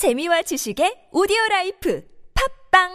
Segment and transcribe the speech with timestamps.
[0.00, 2.00] 재미와 지식의 오디오 라이프
[2.72, 2.88] 팟빵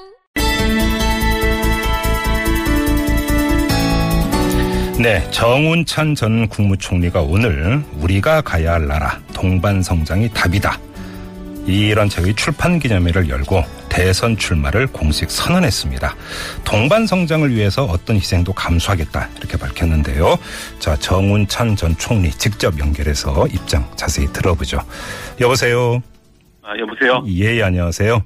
[5.04, 10.80] 네, 정운찬 전 국무총리가 오늘 우리가 가야 할 나라 동반 성장이 답이다.
[11.68, 16.16] 이런 책의 출판 기념회를 열고 대선 출마를 공식 선언했습니다.
[16.64, 20.40] 동반 성장을 위해서 어떤 희생도 감수하겠다 이렇게 밝혔는데요.
[20.80, 24.80] 자, 정운찬 전 총리 직접 연결해서 입장 자세히 들어보죠.
[25.40, 26.02] 여보세요.
[26.66, 27.24] 아, 여보세요?
[27.28, 28.24] 예, 예 안녕하세요.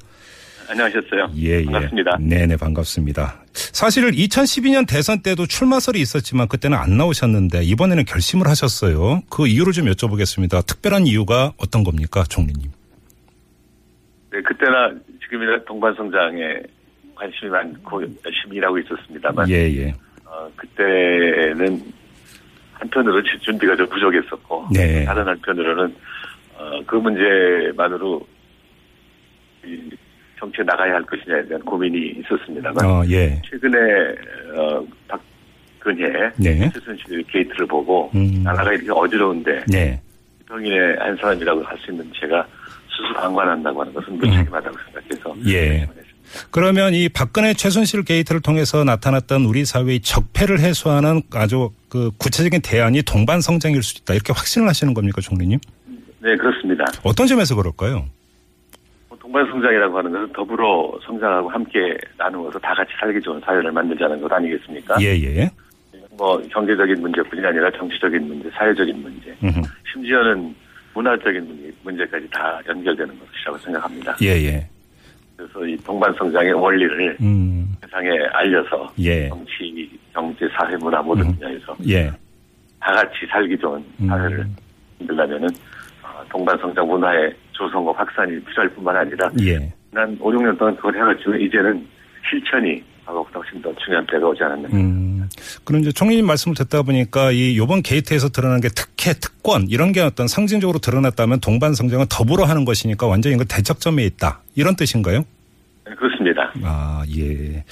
[0.70, 1.32] 안녕하셨어요?
[1.36, 1.66] 예, 예.
[1.66, 2.18] 반갑습니다.
[2.22, 3.44] 네네, 반갑습니다.
[3.54, 9.22] 사실 2012년 대선 때도 출마설이 있었지만 그때는 안 나오셨는데 이번에는 결심을 하셨어요.
[9.30, 10.66] 그 이유를 좀 여쭤보겠습니다.
[10.66, 12.72] 특별한 이유가 어떤 겁니까, 총리님?
[14.32, 14.94] 네, 그때나
[15.24, 16.62] 지금이나 동반성장에
[17.16, 19.94] 관심이 많고 열심히 일하고 있었습니다만, 예, 예.
[20.24, 21.84] 어, 그때는
[22.74, 25.04] 한편으로 지- 준비가 좀 부족했었고, 네.
[25.04, 25.96] 다른 한편으로는
[26.60, 28.26] 어, 그 문제만으로
[29.70, 29.90] 이
[30.40, 33.42] 정치에 나가야 할 것이냐에 대한 고민이 있었습니다만, 어, 예.
[33.50, 33.78] 최근에
[34.58, 36.70] 어, 박근혜 네.
[36.74, 38.42] 최순실 게이트를 보고 음.
[38.44, 40.02] 나라가 이렇게 어지러운데 네.
[40.48, 42.46] 병인의 한 사람이라고 할 수 있는 제가
[42.90, 45.44] 스스로 방관한다고 하는 것은 무책임하다고 생각해서 음.
[45.48, 45.88] 예.
[46.52, 53.02] 그러면 이 박근혜 최순실 게이트를 통해서 나타났던 우리 사회의 적폐를 해소하는 아주 그 구체적인 대안이
[53.02, 54.14] 동반 성장일 수 있다.
[54.14, 55.60] 이렇게 확신을 하시는 겁니까, 총리님?
[56.22, 56.86] 네 그렇습니다.
[57.04, 58.06] 어떤 점에서 그럴까요?
[59.30, 64.32] 뭐 동반성장이라고 하는 것은 더불어 성장하고 함께 나누어서 다 같이 살기 좋은 사회를 만들자는 것
[64.32, 64.98] 아니겠습니까?
[65.02, 65.50] 예, 예.
[66.18, 69.62] 뭐 경제적인 문제뿐이 아니라 정치적인 문제, 사회적인 문제, 음흠.
[69.94, 70.56] 심지어는
[70.94, 74.18] 문화적인 문제, 문제 까지 다 연결되는 것이라고 생각합니다.
[74.22, 74.68] 예, 예.
[75.38, 79.30] 그래서 이 동반성장의 원리를 음, 세상에 알려서 예.
[79.30, 81.36] 정치, 경제, 사회, 문화 모든 음.
[81.36, 82.12] 분야에서 예.
[82.80, 84.08] 다 같이 살기 좋은 음.
[84.08, 84.46] 사회를
[85.00, 85.48] 만들려면은
[86.04, 89.72] 어, 동반성장 문화의 조성과 확산이 필요할 뿐만 아니라 예.
[89.92, 91.86] 난 5, 6년 동안 그걸 해왔지만 이제는
[92.30, 94.70] 실천이 과거보다 훨씬 더 중요한 때가 오지 않았나.
[94.72, 95.28] 음.
[95.64, 100.02] 그럼 이제 총리님 말씀을 듣다 보니까 이 요번 게이트에서 드러난 게 특혜, 특권 이런 게
[100.02, 104.42] 어떤 상징적으로 드러났다면 동반 성장은 더불어 하는 것이니까 완전히 이거 대척점에 있다.
[104.56, 105.26] 이런 뜻인가요?
[105.88, 106.54] 네, 그렇습니다.
[106.64, 107.64] 아, 예.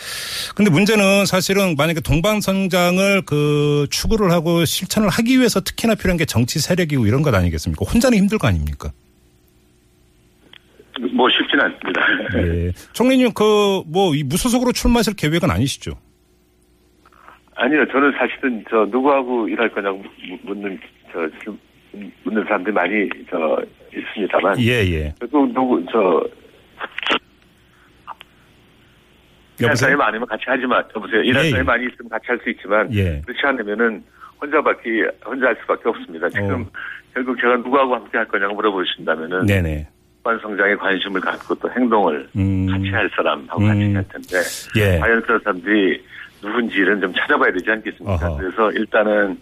[0.56, 6.26] 근데 문제는 사실은 만약에 동반 성장을 그 추구를 하고 실천을 하기 위해서 특히나 필요한 게
[6.26, 7.86] 정치 세력이고 이런 것 아니겠습니까?
[7.86, 8.92] 혼자는 힘들 거 아닙니까?
[11.14, 12.02] 뭐 쉽지는 않습니다.
[12.38, 12.72] 예.
[12.94, 13.44] 총리님 그
[13.88, 15.92] 뭐 무소속으로 출마하실 계획은 아니시죠?
[17.56, 19.98] 아니요, 저는 사실은 저 누구하고 일할 거냐고
[20.30, 20.80] 묻- 묻는
[21.12, 21.58] 저 질-
[22.24, 23.60] 묻는 사람들이 많이 저
[23.96, 25.14] 있습니다만 예, 예.
[25.20, 26.24] 그래도 누구 저
[29.60, 29.76] 일할?
[29.76, 31.22] 사람이 많으면 같이 하지만 여보세요.
[31.24, 31.52] 일할 예, 예.
[31.52, 33.22] 사람이 많이 있으면 같이 할 수 있지만 예.
[33.26, 34.04] 그렇지 않으면은
[34.40, 36.30] 혼자밖에 혼자 할 수밖에 없습니다.
[36.30, 36.66] 지금 어.
[37.16, 39.88] 결국 제가 누구하고 함께 할 거냐고 물어보신다면은 네네.
[40.28, 42.68] 반 성장에 관심을 갖고 또 행동을 음.
[42.70, 43.68] 같이 할 사람하고 음.
[43.70, 44.38] 같이 할 텐데
[44.78, 45.00] 예.
[45.00, 46.04] 과연 그런 사람들이
[46.44, 48.28] 누군지는 좀 찾아봐야 되지 않겠습니까?
[48.28, 48.38] 어허.
[48.38, 49.38] 그래서 일단은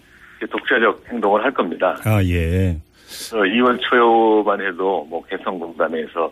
[0.48, 1.98] 독자적 행동을 할 겁니다.
[2.04, 2.78] 아, 예.
[3.08, 6.32] 그래서 2월 초만 해도 뭐 개성공단에서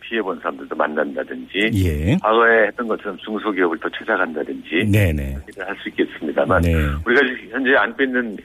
[0.00, 2.16] 피해본 사람들도 만난다든지 예.
[2.22, 5.36] 과거에 했던 것처럼 중소기업을 또 찾아간다든지 네네.
[5.58, 6.72] 할수 있겠습니다만 네.
[7.04, 7.20] 우리가
[7.50, 8.38] 현재 안고 있는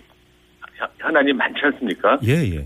[0.76, 2.20] 현- 현안이 많지 않습니까?
[2.26, 2.66] 예, 예.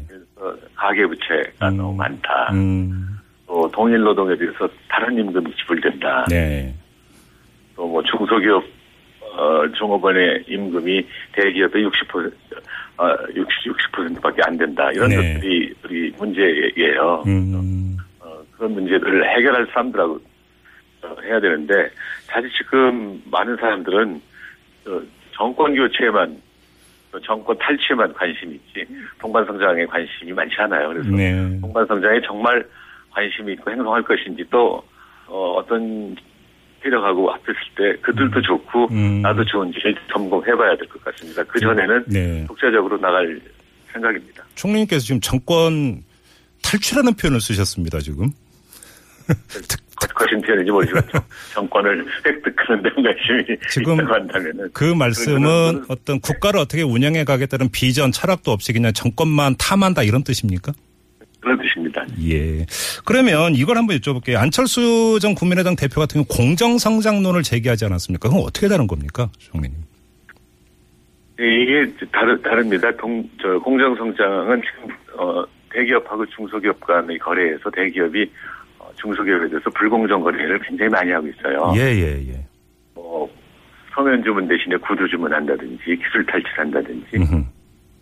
[0.81, 1.77] 가계부채가 음.
[1.77, 2.49] 너무 많다.
[2.53, 3.17] 음.
[3.45, 6.25] 또 동일 노동에 비해서 다른 임금이 지불된다.
[6.29, 6.73] 네.
[7.75, 8.63] 또 뭐 중소기업
[9.33, 12.33] 어, 종업원의 임금이 대기업의 60%
[12.97, 13.47] 어, 60,
[13.93, 14.91] 60%밖에 안 된다.
[14.91, 15.15] 이런 네.
[15.15, 17.23] 것들이 우리 문제예요.
[17.27, 17.97] 음.
[18.19, 20.19] 어, 그런 문제들을 해결할 사람들하고
[21.03, 21.73] 어, 해야 되는데
[22.27, 24.21] 사실 지금 많은 사람들은
[24.87, 25.01] 어,
[25.33, 26.41] 정권 교체만 또
[27.19, 28.85] 정권 탈취에만 관심이 있지
[29.19, 30.89] 동반 성장에 관심이 많지 않아요.
[30.89, 31.59] 그래서 네.
[31.59, 32.65] 동반 성장에 정말
[33.11, 34.83] 관심이 있고 행동할 것인지 또
[35.27, 36.15] 어, 어떤
[36.81, 39.21] 세력하고 합했을 때 그들도 좋고 음.
[39.21, 41.43] 나도 좋은지를 점검해봐야 될 것 같습니다.
[41.43, 42.45] 그 전에는 네.
[42.47, 43.39] 독자적으로 나갈
[43.91, 44.43] 생각입니다.
[44.55, 46.01] 총리님께서 지금 정권
[46.63, 48.29] 탈출하는 표현을 쓰셨습니다, 지금.
[50.09, 51.21] 거친 표현인지 모르지만 정-
[51.53, 58.11] 정권을 획득하는 데 관심이 지금 있다고 한다면은 그 말씀은 어떤 국가를 어떻게 운영해 가겠다는 비전,
[58.11, 60.73] 철학도 없이 그냥 정권만 탐한다 이런 뜻입니까?
[61.39, 62.05] 그런 뜻입니다.
[62.29, 62.65] 예.
[63.03, 64.35] 그러면 이걸 한번 여쭤볼게요.
[64.37, 68.29] 안철수 전 국민의당 대표 같은 경우 공정성장론을 제기하지 않았습니까?
[68.29, 69.75] 그건 어떻게 다른 겁니까, 총리님?
[71.39, 72.91] 이게 다르, 다릅니다.
[72.97, 75.43] 동, 저, 공정성장은 지금, 어,
[75.73, 78.27] 대기업하고 중소기업 간의 거래에서 대기업이 어,
[78.95, 81.73] 중소기업에 대해서 불공정 거래를 굉장히 많이 하고 있어요.
[81.75, 82.45] 예, 예, 예.
[82.93, 83.29] 뭐,
[83.93, 87.43] 서면 주문 대신에 구두 주문한다든지 기술 탈취한다든지 음흠.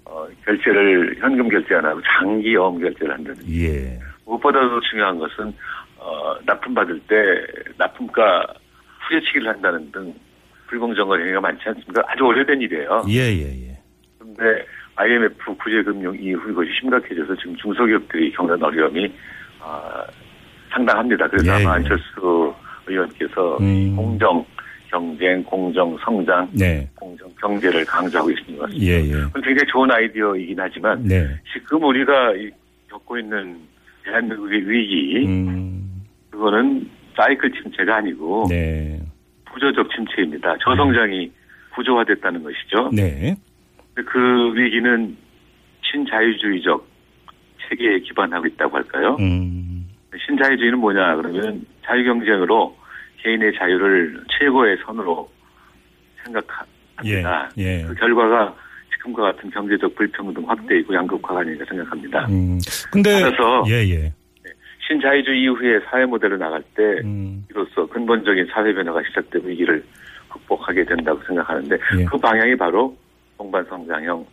[0.06, 4.00] 어, 결제를 현금 결제 안 하고 장기 어음 결제를 한다든지 예.
[4.26, 5.54] 무엇보다도 중요한 것은
[5.98, 7.16] 어, 납품 받을 때
[7.78, 8.46] 납품가
[9.08, 10.14] 후려치기를 한다는 등
[10.68, 12.04] 불공정거래 행위가 많지 않습니까?
[12.08, 13.04] 아주 오래된 일이에요.
[13.10, 13.78] 예, 예, 예.
[14.18, 14.66] 그런데
[14.96, 19.12] IMF 구제금융 이후 이것이 심각해져서 지금 중소기업들이 겪는 어려움이
[19.62, 20.04] 어,
[20.70, 21.28] 상당합니다.
[21.28, 21.66] 그래서 예, 아마 예.
[21.78, 22.54] 안철수
[22.88, 23.96] 의원께서 음.
[23.96, 24.46] 공정
[24.90, 26.88] 경쟁, 공정 성장, 네.
[26.96, 28.86] 공정 경제를 강조하고 것 같습니다.
[28.86, 29.14] 예, 예.
[29.34, 31.28] 굉장히 좋은 아이디어이긴 하지만 네.
[31.54, 32.50] 지금 우리가 이-
[32.90, 33.58] 겪고 있는
[34.04, 36.02] 대한민국의 위기 음,
[36.32, 39.00] 그거는 사이클 침체가 아니고 네.
[39.52, 40.56] 부조적 침체입니다.
[40.64, 41.32] 저성장이
[41.76, 42.90] 구조화됐다는 것이죠.
[42.92, 43.36] 네.
[43.94, 45.16] 그 위기는
[45.84, 46.88] 신자유주의적
[47.68, 49.18] 체계에 기반하고 있다고 할까요?
[49.20, 49.59] 음,
[50.26, 52.76] 신자유주의는 뭐냐 그러면 자유경쟁으로
[53.18, 55.30] 개인의 자유를 최고의 선으로
[57.06, 57.50] 예, 생각합니다.
[57.58, 57.84] 예.
[57.84, 58.56] 그 결과가
[58.94, 62.28] 지금과 같은 경제적 불평등 확대이고 양극화가 아닐까 생각합니다.
[62.28, 62.60] 음.
[62.92, 64.14] 근데, 따라서 예, 예.
[64.88, 69.84] 신자유주의 이후에 사회 모델로 나갈 때 음, 이로써 근본적인 사회 변화가 시작된 위기를
[70.30, 72.06] 극복하게 된다고 생각하는데 예.
[72.06, 72.96] 그 방향이 바로
[73.38, 74.26] 동반 성장형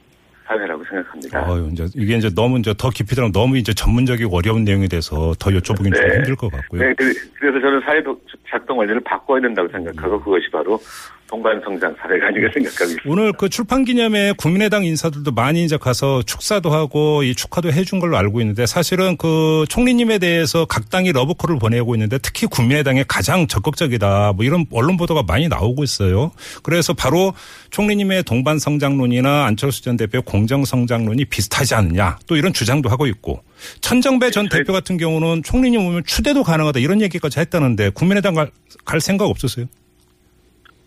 [0.47, 1.51] 사회라고 생각합니다.
[1.53, 5.35] 어유 이제 이게 이제 너무 이제 더 깊이 들어가면 너무 이제 전문적이고 어려운 내용이 돼서
[5.39, 6.15] 더 여쭤보긴 좀 네.
[6.17, 6.81] 힘들 것 같고요.
[6.83, 8.03] 네, 그- 그래서 저는 사회
[8.49, 10.81] 작동 원리를 바꿔야 된다고 생각하고 그것이 바로
[11.29, 13.03] 동반 성장 사회가 아닌가 생각하고 있습니다.
[13.07, 18.17] 오늘 그 출판 기념회 국민의당 인사들도 많이 이제 가서 축사도 하고 이 축하도 해준 걸로
[18.17, 24.35] 알고 있는데 사실은 그 총리님에 대해서 각 당이 러브콜을 보내고 있는데 특히 국민의당이 가장 적극적이다
[24.37, 26.31] 뭐 이런 언론 보도가 많이 나오고 있어요.
[26.63, 27.35] 그래서 바로
[27.71, 33.43] 총리님의 동반 성장론이나 안철수 전 대표의 공정 성장론이 비슷하지 않느냐 또 이런 주장도 하고 있고
[33.81, 38.51] 천정배 전 대표 같은 경우는 총리님 오면 추대도 가능하다 이런 얘기까지 했다는데 국민의당 갈,
[38.85, 39.67] 갈 생각 없으세요?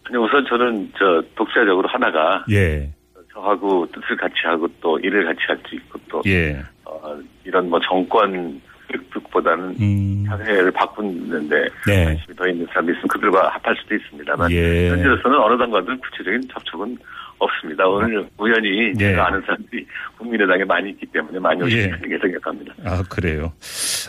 [0.09, 2.89] 아니, 우선 저는 저 독자적으로 하나가 예.
[3.31, 6.61] 저하고 뜻을 같이 하고 또 일을 같이 할 수 있고 또 예.
[6.83, 8.59] 어, 이런 뭐 정권
[8.91, 10.25] 획득보다는 음.
[10.27, 12.05] 사회를 바꾸는데 네.
[12.05, 14.89] 관심이 더 있는 사람이 있으면 그들과 합할 수도 있습니다만 예.
[14.89, 16.97] 현재로서는 어느 당과도 구체적인 접촉은
[17.39, 17.87] 없습니다.
[17.87, 19.11] 오늘 우연히 예.
[19.11, 19.85] 제가 아는 사람들이
[20.17, 22.07] 국민의당에 많이 있기 때문에 많이 오시는 예.
[22.07, 22.73] 게 생각합니다.
[22.85, 23.53] 아, 그래요.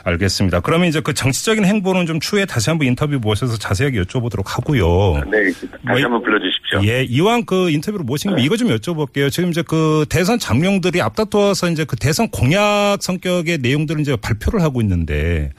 [0.04, 0.60] 알겠습니다.
[0.60, 5.24] 그러면 이제 그 정치적인 행보는 좀 추후에 다시 한번 인터뷰 모셔서 자세하게 여쭤보도록 하고요.
[5.30, 5.42] 네,
[5.82, 6.80] 뭐, 다시 한번 불러주십시오.
[6.84, 9.30] 예, 이왕 그 인터뷰를 모신 김에 이거 좀 여쭤볼게요.
[9.30, 14.80] 지금 이제 그 대선 장룡들이 앞다투어서 이제 그 대선 공약 성격의 내용들을 이제 발표를 하고
[14.80, 15.50] 있는데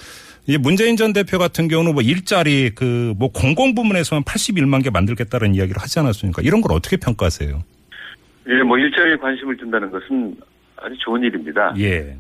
[0.52, 5.56] 이제 문재인 전 대표 같은 경우는 뭐 일자리 그 뭐 공공 부문에서만 81만 개 만들겠다는
[5.56, 6.42] 이야기를 하지 않았습니까?
[6.42, 7.62] 이런 걸 어떻게 평가하세요?
[8.50, 10.36] 예, 뭐 일자리에 관심을 둔다는 것은
[10.78, 11.74] 아주 좋은 일입니다.
[11.78, 12.18] 예.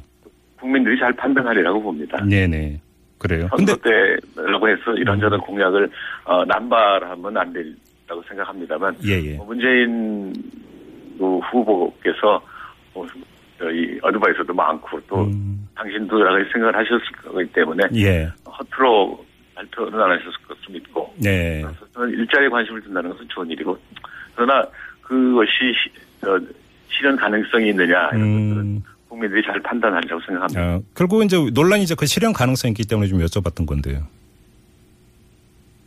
[0.60, 2.24] 국민들이 잘 판단하리라고 봅니다.
[2.24, 2.80] 네네.
[3.18, 3.50] 그래요.
[3.56, 5.90] 근데 선거 때라고 해서 이런저런 공약을
[6.26, 9.38] 어, 남발하면 안 된다고 생각합니다만 예, 예.
[9.38, 10.32] 어, 문재인
[11.18, 12.42] 그 후보께서
[13.62, 18.32] 어, 이 어드바이서도 많고 또 음, 당신도 여러 가지 생각을 하셨을 거기 때문에 예.
[18.46, 19.18] 허투루
[19.56, 20.90] 발표는 안 하셨을 것 같습니다.
[21.18, 21.62] 네.
[21.62, 23.78] 그래서 저는 일자리에 관심을 둔다는 것은 좋은 일이고
[24.36, 24.66] 그러나
[25.02, 26.38] 그것이 시- 어,
[26.90, 28.20] 실현 가능성이 있느냐 이런
[28.50, 30.76] 것들은 음, 국민들이 잘 판단하리라고 생각합니다.
[30.76, 34.02] 어, 결국 이제 논란이 이제 그 실현 가능성이 있기 때문에 좀 여쭤봤던 건데요.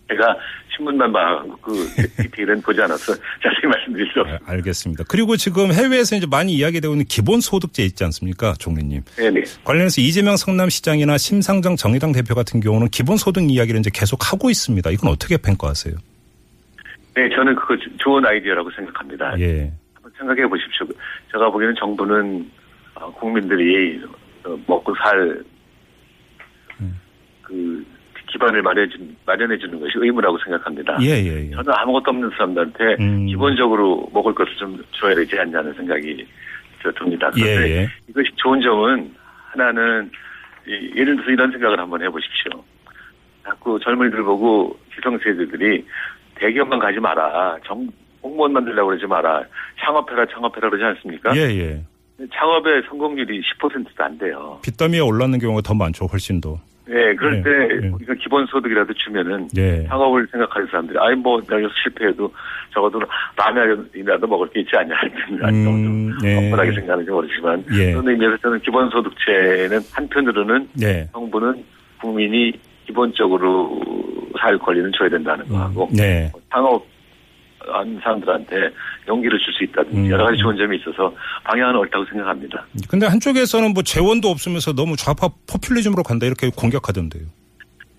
[0.09, 0.37] 제가
[0.77, 1.73] 신문만 봐그
[2.23, 4.53] 디테일은 보지 않아서 자세히 말씀드릴 수 아, 없습니다.
[4.53, 5.05] 알겠습니다.
[5.09, 9.03] 그리고 지금 해외에서 이제 많이 이야기되고 있는 기본소득제 있지 않습니까, 총리님?
[9.17, 9.43] 네네.
[9.65, 14.91] 관련해서 이재명 성남시장이나 심상정 정의당 대표 같은 경우는 기본소득 이야기를 이제 계속 하고 있습니다.
[14.91, 15.95] 이건 어떻게 평가하세요?
[17.15, 19.39] 네, 저는 그거 조- 좋은 아이디어라고 생각합니다.
[19.39, 19.73] 예.
[19.95, 20.87] 한번 생각해 보십시오.
[21.33, 22.51] 제가 보기에는 정부는
[22.97, 24.01] 어, 국민들이
[24.45, 25.43] 어, 먹고 살
[27.43, 27.85] 그
[28.35, 30.99] 기반을 마련해 준- 마련해 주는 것이 의무라고 생각합니다.
[31.01, 31.51] 예, 예, 예.
[31.51, 33.27] 저는 아무것도 없는 사람들한테 음.
[33.27, 36.27] 기본적으로 먹을 것을 좀 줘야 되지 않냐는 생각이
[36.83, 37.31] 저 듭니다.
[37.33, 37.89] 그런데 예, 예.
[38.09, 39.15] 이것이 좋은 점은
[39.53, 40.11] 하나는
[40.67, 42.51] 이- 예를 들어서 이런 생각을 한번 해보십시오.
[43.45, 45.85] 자꾸 젊은이들 보고 기성세대들이
[46.35, 47.57] 대기업만 가지 마라.
[47.65, 47.87] 정,
[48.21, 49.45] 공무원 만들려고 그러지 마라.
[49.81, 51.37] 창업해라, 창업해라 그러지 않습니까?
[51.37, 51.83] 예, 예.
[52.33, 54.59] 창업의 성공률이 10%도 안 돼요.
[54.65, 56.59] 빚더미에 올랐는 경우가 더 많죠, 훨씬 더.
[56.89, 57.51] 예, 그럴 예, 때
[57.83, 57.89] 예.
[57.89, 59.87] 우리가 기본 소득이라도 주면은 예.
[59.87, 62.31] 창업을 생각하는 사람들이 아니 뭐 내가 실패해도
[62.73, 63.01] 적어도
[63.37, 64.95] 라면이라도 먹을 게 있지 않냐
[65.43, 66.35] 아니 음, 네.
[66.37, 67.93] 뻔뻔하게 생각하는지 모르지만 예.
[67.93, 71.09] 그런 의미에서 저는 기본 소득제는 한편으로는 네.
[71.13, 71.65] 정부는
[72.01, 72.53] 국민이
[72.87, 73.81] 기본적으로
[74.39, 76.31] 살 권리는 줘야 된다는 거 하고 네.
[76.51, 76.85] 창업
[77.69, 78.71] 한 사람들한테
[79.09, 80.11] 용기를 줄 수 있다든지 음.
[80.11, 82.67] 여러 가지 좋은 점이 있어서 방향은 옳다고 생각합니다.
[82.89, 87.23] 근데 한쪽에서는 뭐 재원도 없으면서 너무 좌파 포퓰리즘으로 간다 이렇게 공격하던데요.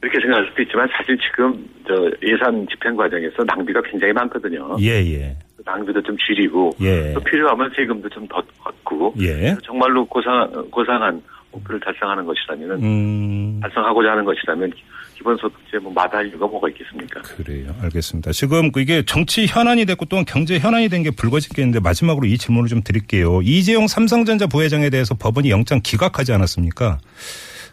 [0.02, 1.94] 그렇게 생각할 수도 있지만 사실 지금 저
[2.28, 4.76] 예산 집행 과정에서 낭비가 굉장히 많거든요.
[4.82, 5.36] 예, 예.
[5.66, 7.14] 낭비도 좀 줄이고 예.
[7.14, 9.56] 또 필요하면 세금도 좀 더 걷고 예.
[9.64, 11.22] 정말로 고상 고상한
[11.56, 13.60] 목표를 달성하는 것이라면은 음.
[13.62, 14.72] 달성하고자 하는 것이라면
[15.16, 17.22] 기본소득제 뭐 마다할 이유가 뭐가 있겠습니까?
[17.22, 17.74] 그래요.
[17.82, 18.32] 알겠습니다.
[18.34, 22.68] 지금 그 이게 정치 현안이 됐고 또한 경제 현안이 된 게 불거지겠는데 마지막으로 이 질문을
[22.68, 23.42] 좀 드릴게요.
[23.44, 26.98] 이재용 삼성전자 부회장에 대해서 법원이 영장 기각하지 않았습니까?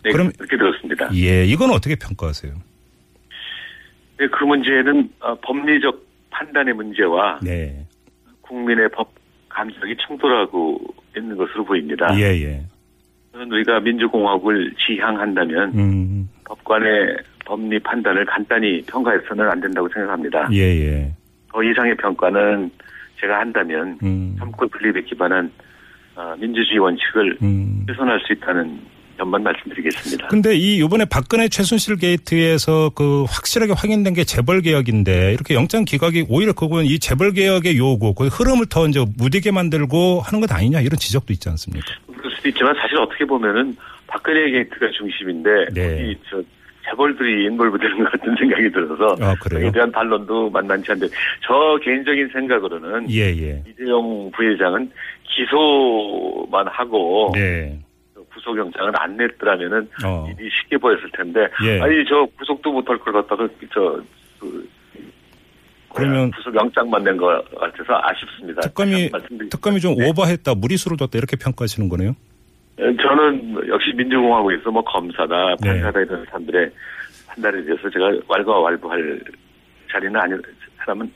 [0.05, 1.09] 네, 그럼- 그렇게 들었습니다.
[1.15, 2.53] 예, 이건 어떻게 평가하세요?
[4.19, 7.87] 네, 그 문제는 어, 법리적 판단의 문제와 네.
[8.43, 9.13] 국민의 법
[9.49, 10.79] 감정이 충돌하고
[11.17, 12.09] 있는 것으로 보입니다.
[12.19, 12.63] 예, 예.
[13.35, 16.29] 우리가 민주공화국을 지향한다면 음.
[16.45, 20.49] 법관의 법리 판단을 간단히 평가해서는 안 된다고 생각합니다.
[20.53, 21.15] 예, 예.
[21.53, 22.71] 더 이상의 평가는
[23.21, 24.37] 제가 한다면 음.
[24.39, 25.51] 삼권 분립에 기반한
[26.15, 27.87] 어, 민주주의 원칙을 음.
[27.89, 28.79] 훼손할 수 있다는
[29.17, 30.29] 점만 말씀드리겠습니다.
[30.29, 36.27] 근데 이 요번에 박근혜 최순실 게이트에서 그 확실하게 확인된 게 재벌 개혁인데 이렇게 영장 기각이
[36.29, 40.81] 오히려 그건 이 재벌 개혁의 요구, 그 흐름을 더 이제 무디게 만들고 하는 것 아니냐
[40.81, 41.87] 이런 지적도 있지 않습니까?
[42.43, 43.77] 수도 있지만 사실 어떻게 보면은
[44.09, 46.11] 박근혜 게이트가 중심인데 네.
[46.11, 46.43] 이저
[46.85, 49.69] 재벌들이 인볼브되는 것 같은 생각이 들어서 아, 그래요?
[49.69, 51.15] 에 대한 반론도 만만치 않은데
[51.47, 53.63] 저 개인적인 생각으로는 예, 예.
[53.71, 54.91] 이재용 부회장은
[55.25, 57.79] 기소만 하고 네.
[58.35, 60.27] 구속영장을 안 냈더라면은 어.
[60.37, 61.81] 일이 쉽게 보였을 텐데 예.
[61.81, 64.03] 아니 저 구속도 못할 걸 갖다가 저
[64.41, 64.69] 그
[65.95, 68.63] 그러면 구속 영장만 낸 것 같아서 아쉽습니다.
[68.63, 69.11] 특검이
[69.51, 70.09] 특검이 좀 네.
[70.09, 72.17] 오버했다, 무리수를 뒀다 이렇게 평가하시는 거네요.
[72.77, 75.69] 저는 역시 민주공화국에서 뭐 검사다 네.
[75.69, 76.71] 판사다 이런 사람들의
[77.29, 79.21] 판단에 대해서 제가 왈가왈부할
[79.91, 80.35] 자리는 아니
[80.79, 81.11] 사람은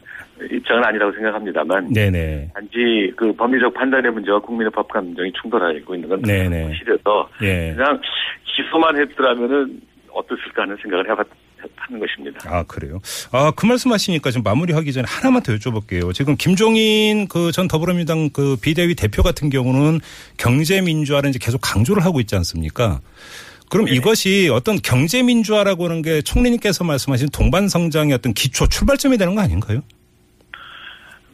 [0.50, 2.50] 입장은 아니라고 생각합니다만 네네.
[2.54, 6.75] 단지 그 법리적 판단의 문제와 국민의 법 감정이 충돌하고 있는 건 네네.
[6.75, 7.72] 실해서 예.
[7.75, 8.00] 그냥
[8.44, 11.26] 기소만 했더라면은 어땠을까 하는 생각을 해봤
[11.76, 12.40] 하는 것입니다.
[12.44, 13.00] 아, 그래요.
[13.32, 16.12] 아, 그 말씀 하시니까 좀 마무리하기 전에 하나만 더 여쭤볼게요.
[16.14, 20.00] 지금 김종인 그 전 더불어민주당 그 비대위 대표 같은 경우는
[20.36, 23.00] 경제 민주화를 이제 계속 강조를 하고 있지 않습니까?
[23.70, 29.34] 그럼 이것이 어떤 경제 민주화라고 하는 게 총리님께서 말씀하신 동반 성장의 어떤 기초 출발점이 되는
[29.34, 29.80] 거 아닌가요?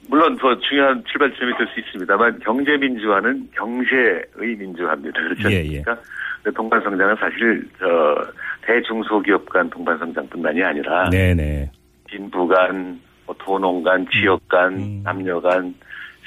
[0.09, 5.21] 물론 더 중요한 출발점이 될 수 있습니다만 경제 민주화는 경제의 민주화입니다.
[5.21, 5.95] 그렇지 예, 않습니까?
[5.95, 6.02] 근데
[6.51, 8.27] 동반성장은 사실 저
[8.67, 11.71] 대중소기업 간 동반성장뿐만이 아니라 네네.
[12.11, 15.03] 진부 간, 뭐 도농 간, 지역 간, 음.
[15.03, 15.75] 남녀 간,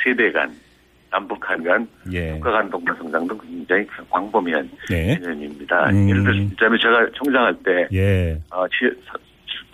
[0.04, 0.52] 세대 간,
[1.12, 2.32] 남북한 간, 예.
[2.32, 5.18] 국가 간 동반성장도 굉장히 광범위한 네.
[5.18, 5.90] 개념입니다.
[5.90, 6.10] 음.
[6.10, 8.40] 예를 들자면 제가 총장할 때 예.
[8.52, 8.66] 어,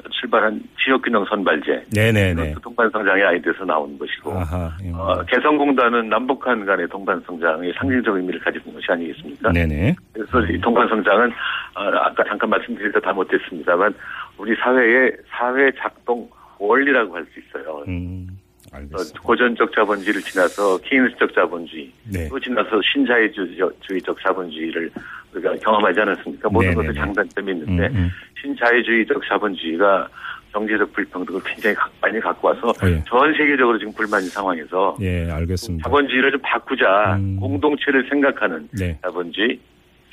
[0.10, 2.56] 출발한 지역균형 선발제 네네네.
[2.64, 4.72] 동반성장의 아이디어에서 나온 것이고 아하.
[4.84, 4.92] 예.
[4.92, 9.52] 어, 개성공단은 남북한 간의 동반성장의 상징적 의미를 가지고 있는 것이 아니겠습니까?
[9.52, 9.96] 네네.
[10.14, 11.30] 그래서 이 동반성장은
[11.76, 13.94] 어, 아까 잠깐 말씀드리다 다 못했습니다만
[14.38, 16.28] 우리 사회의 사회 작동
[16.60, 17.84] 원리라고 할 수 있어요.
[17.88, 18.28] 음,
[18.72, 19.22] 어, 알겠습니다.
[19.22, 22.28] 고전적 자본주의를 지나서 케인스적 자본주의, 네.
[22.30, 24.92] 또 지나서 신자유주의적 자본주의를
[25.34, 26.50] 우리가 경험하지 않았습니까?
[26.50, 26.88] 모든 네네네.
[26.88, 28.10] 것에 장단점이 음, 있는데 음.
[28.42, 30.08] 신자유주의적 자본주의가
[30.52, 33.02] 경제적 불평등을 굉장히 가- 많이 갖고 와서 어, 예.
[33.08, 35.84] 전 세계적으로 지금 불만인 상황에서 예, 알겠습니다.
[35.88, 37.16] 자본주의를 좀 바꾸자.
[37.18, 37.38] 음.
[37.40, 38.98] 공동체를 생각하는 네.
[39.02, 39.58] 자본주의.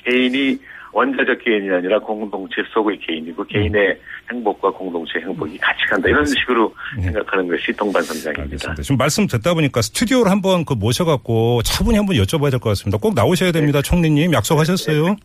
[0.05, 0.57] 개인이
[0.91, 3.99] 원자적 개인이 아니라 공동체 속의 개인이고 개인의
[4.31, 6.09] 행복과 공동체 행복이 같이 간다.
[6.09, 7.03] 이런 식으로 네.
[7.03, 8.75] 생각하는 것이 동반성장입니다.
[8.75, 12.97] 지금 말씀 듣다 보니까 스튜디오를 한번 그 모셔갖고 차분히 한번 여쭤봐야 될 것 같습니다.
[12.97, 13.81] 꼭 나오셔야 됩니다.
[13.83, 15.15] 총리님 약속하셨어요?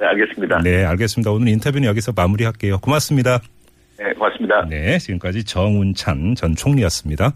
[0.00, 0.58] 네, 알겠습니다.
[0.62, 1.30] 네, 네, 알겠습니다.
[1.30, 2.78] 오늘 인터뷰는 여기서 마무리할게요.
[2.78, 3.40] 고맙습니다.
[4.18, 4.66] 고맙습니다.
[4.68, 7.34] 네, 지금까지 정운찬 전 총리였습니다.